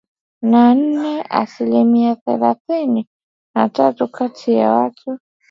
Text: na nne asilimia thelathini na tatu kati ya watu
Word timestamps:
na 0.41 0.73
nne 0.75 1.21
asilimia 1.29 2.15
thelathini 2.15 3.07
na 3.55 3.69
tatu 3.69 4.07
kati 4.07 4.53
ya 4.53 4.71
watu 4.73 5.19